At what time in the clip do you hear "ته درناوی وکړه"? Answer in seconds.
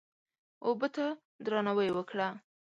0.95-2.27